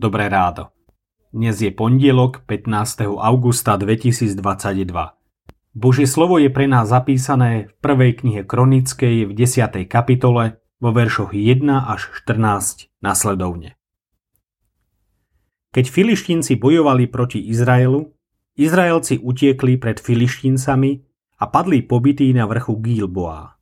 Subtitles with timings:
[0.00, 0.72] Dobré rádo.
[1.28, 3.04] Dnes je pondelok 15.
[3.20, 4.32] augusta 2022.
[5.76, 9.84] Božie slovo je pre nás zapísané v prvej knihe Kronickej v 10.
[9.84, 13.76] kapitole vo veršoch 1 až 14 nasledovne.
[15.76, 18.08] Keď filištínci bojovali proti Izraelu,
[18.56, 20.90] Izraelci utiekli pred filištíncami
[21.36, 23.52] a padli pobytí na vrchu Gilboa.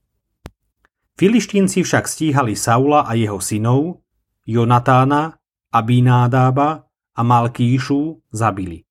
[1.19, 4.07] Filištínci však stíhali Saula a jeho synov,
[4.47, 5.35] Jonatána,
[5.69, 8.89] Abinádába a Malkíšu zabili.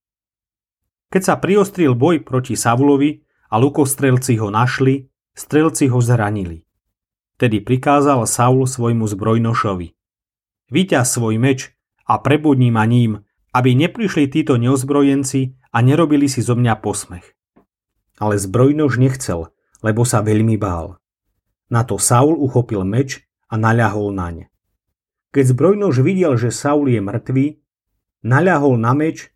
[1.10, 6.62] Keď sa priostril boj proti Saulovi a lukostrelci ho našli, strelci ho zranili.
[7.42, 9.90] Tedy prikázal Saul svojmu zbrojnošovi.
[10.70, 11.74] Vyťaz svoj meč
[12.06, 13.26] a prebudni ma ním,
[13.58, 17.26] aby neprišli títo neozbrojenci a nerobili si zo mňa posmech.
[18.22, 19.50] Ale zbrojnož nechcel,
[19.82, 21.02] lebo sa veľmi bál.
[21.74, 24.46] Na to Saul uchopil meč a naľahol naň.
[25.38, 27.62] Keď zbrojnož videl, že Saul je mŕtvý,
[28.26, 29.30] naľahol na meč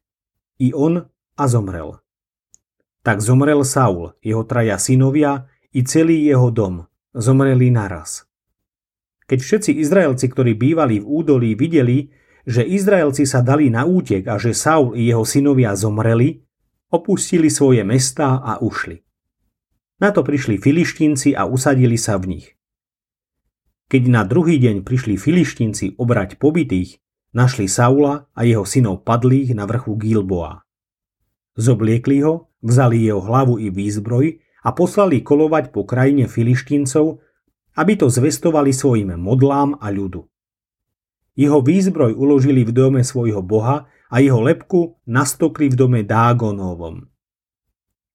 [0.57, 1.05] i on
[1.38, 2.02] a zomrel.
[3.05, 6.89] Tak zomrel Saul, jeho traja synovia i celý jeho dom.
[7.13, 8.25] Zomreli naraz.
[9.29, 12.09] Keď všetci Izraelci, ktorí bývali v údolí, videli,
[12.49, 16.41] že Izraelci sa dali na útek a že Saul i jeho synovia zomreli,
[16.89, 19.05] opustili svoje mestá a ušli.
[20.02, 22.57] Na to prišli filištínci a usadili sa v nich.
[23.92, 27.03] Keď na druhý deň prišli filištínci obrať pobytých,
[27.36, 30.64] našli Saula a jeho synov padlých na vrchu Gilboa.
[31.59, 37.19] Zobliekli ho, vzali jeho hlavu i výzbroj a poslali kolovať po krajine filištíncov,
[37.75, 40.23] aby to zvestovali svojim modlám a ľudu.
[41.35, 47.12] Jeho výzbroj uložili v dome svojho boha a jeho lepku nastokli v dome Dágonovom.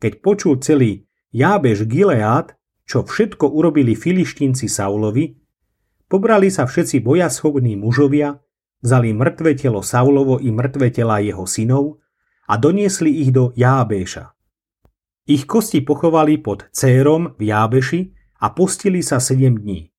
[0.01, 1.05] Keď počul celý
[1.37, 2.57] Jábež Gileát,
[2.89, 5.37] čo všetko urobili filištínci Saulovi,
[6.07, 8.39] Pobrali sa všetci bojaschopní mužovia,
[8.79, 11.99] vzali mŕtve telo Saulovo i mŕtve tela jeho synov
[12.47, 14.31] a doniesli ich do Jábeša.
[15.27, 18.01] Ich kosti pochovali pod Cérom v Jábeši
[18.39, 19.91] a postili sa sedem dní.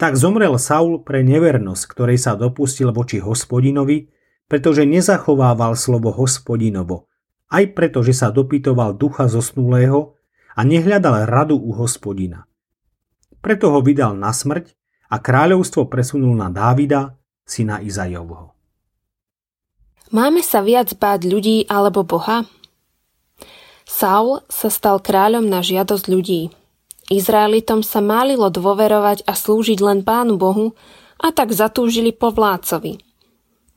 [0.00, 4.08] Tak zomrel Saul pre nevernosť, ktorej sa dopustil voči hospodinovi,
[4.48, 7.12] pretože nezachovával slovo hospodinovo,
[7.52, 10.16] aj preto, že sa dopytoval ducha zosnulého
[10.56, 12.48] a nehľadal radu u hospodina.
[13.44, 14.77] Preto ho vydal na smrť
[15.08, 17.16] a kráľovstvo presunul na Dávida,
[17.48, 18.52] syna Izajovho.
[20.08, 22.48] Máme sa viac báť ľudí alebo Boha?
[23.88, 26.52] Saul sa stal kráľom na žiadosť ľudí.
[27.08, 30.76] Izraelitom sa málilo dôverovať a slúžiť len Pánu Bohu
[31.16, 33.00] a tak zatúžili po vládcovi.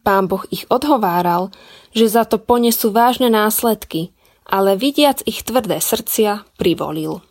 [0.04, 1.54] Pán Boh ich odhováral,
[1.96, 4.12] že za to ponesú vážne následky,
[4.44, 7.24] ale vidiac ich tvrdé srdcia, privolil.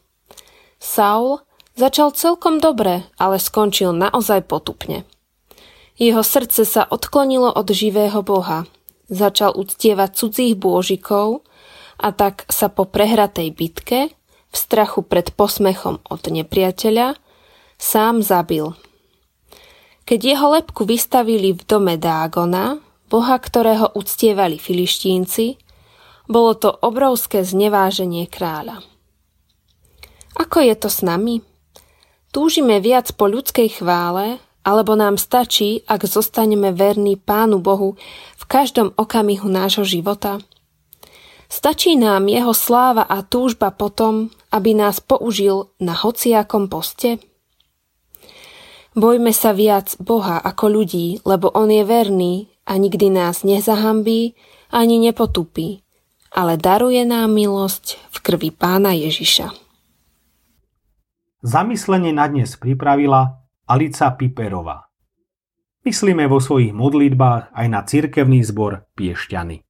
[0.80, 1.44] Saul
[1.80, 5.08] Začal celkom dobre, ale skončil naozaj potupne.
[5.96, 8.68] Jeho srdce sa odklonilo od živého Boha.
[9.08, 11.40] Začal uctievať cudzích bôžikov
[11.96, 14.12] a tak sa po prehratej bitke,
[14.50, 17.16] v strachu pred posmechom od nepriateľa,
[17.80, 18.76] sám zabil.
[20.04, 22.76] Keď jeho lepku vystavili v dome Dágona,
[23.08, 25.56] boha, ktorého uctievali filištínci,
[26.28, 28.84] bolo to obrovské zneváženie kráľa.
[30.36, 31.49] Ako je to s nami?
[32.30, 37.98] Túžime viac po ľudskej chvále, alebo nám stačí, ak zostaneme verní Pánu Bohu
[38.38, 40.38] v každom okamihu nášho života?
[41.50, 47.18] Stačí nám jeho sláva a túžba potom, aby nás použil na hociakom poste?
[48.94, 54.38] Bojme sa viac Boha ako ľudí, lebo On je verný a nikdy nás nezahambí
[54.70, 55.82] ani nepotupí,
[56.30, 59.69] ale daruje nám milosť v krvi Pána Ježiša.
[61.40, 64.92] Zamyslenie na dnes pripravila Alica Piperová.
[65.88, 69.64] Myslíme vo svojich modlitbách aj na cirkevný zbor Piešťany.